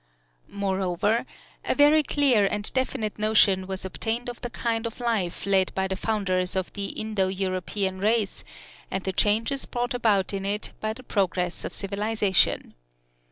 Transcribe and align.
Moreover 0.49 1.27
a 1.63 1.75
very 1.75 2.01
clear 2.01 2.47
and 2.47 2.73
definite 2.73 3.19
notion 3.19 3.67
was 3.67 3.85
obtained 3.85 4.29
of 4.29 4.41
the 4.41 4.49
kind 4.49 4.87
of 4.87 4.99
life 4.99 5.45
led 5.45 5.71
by 5.75 5.87
the 5.87 5.95
founders 5.95 6.55
of 6.55 6.73
the 6.73 6.85
Indo 6.87 7.27
European 7.27 7.99
race, 7.99 8.43
and 8.89 9.03
the 9.03 9.13
changes 9.13 9.67
brought 9.67 9.93
about 9.93 10.33
in 10.33 10.43
it 10.43 10.71
by 10.79 10.93
the 10.93 11.03
progress 11.03 11.63
of 11.63 11.71
civilization. 11.75 12.73